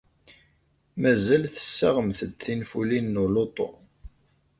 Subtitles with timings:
[1.01, 3.69] Mazal tessaɣemt-d tinfulin n uluṭu?